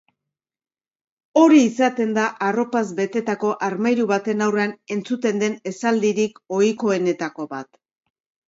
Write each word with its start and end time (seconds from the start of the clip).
Hori 1.41 1.59
izaten 1.65 2.15
da 2.15 2.23
arropaz 2.47 2.83
betetako 3.01 3.51
armairu 3.67 4.07
baten 4.13 4.41
aurrean 4.49 4.73
entzuten 4.97 5.45
den 5.45 5.59
esaldirik 5.75 6.45
ohikoenetako 6.61 7.51
bat. 7.57 7.71